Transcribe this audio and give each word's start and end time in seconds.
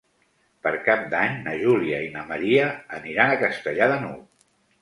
Per 0.67 0.71
Cap 0.87 1.03
d'Any 1.11 1.35
na 1.47 1.53
Júlia 1.63 2.01
i 2.05 2.09
na 2.15 2.25
Maria 2.31 2.65
aniran 3.01 3.35
a 3.35 3.39
Castellar 3.47 3.93
de 3.93 4.01
n'Hug. 4.07 4.29